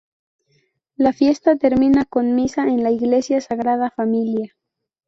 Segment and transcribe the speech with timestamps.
[0.95, 4.51] La fiesta termina con misa en la iglesia Sagrada Familia.